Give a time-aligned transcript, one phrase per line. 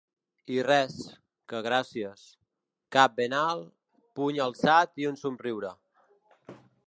[0.53, 0.95] I res,
[1.53, 2.23] que gràcies:
[2.97, 3.69] cap ben alt,
[4.21, 5.75] puny alçat i un somriure.